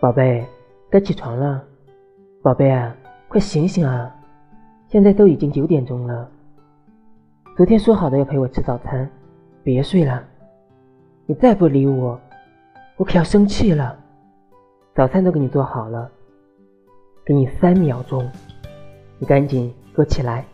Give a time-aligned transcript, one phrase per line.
[0.00, 0.46] 宝贝
[0.88, 1.64] 该起床了。
[2.40, 2.94] 宝贝啊
[3.28, 4.14] 快醒醒啊。
[4.86, 6.30] 现在都已经九点钟了。
[7.56, 9.10] 昨天说好的要陪我吃早餐
[9.64, 10.24] 别睡了。
[11.26, 12.18] 你再不理我
[12.96, 13.98] 我可要生气了。
[14.94, 16.10] 早餐都给你做好了
[17.24, 18.28] 给你三秒钟
[19.18, 20.44] 你赶紧给我起来。